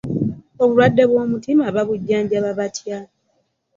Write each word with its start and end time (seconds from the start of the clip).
Obulwadde 0.61 1.03
bwo 1.09 1.21
mutima 1.31 1.63
babujanjaba 1.75 2.49
batya? 2.59 2.97